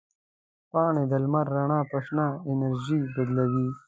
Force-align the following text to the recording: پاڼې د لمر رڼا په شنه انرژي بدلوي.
پاڼې 0.69 1.03
د 1.11 1.13
لمر 1.23 1.45
رڼا 1.55 1.79
په 1.91 1.97
شنه 2.05 2.27
انرژي 2.49 2.99
بدلوي. 3.13 3.67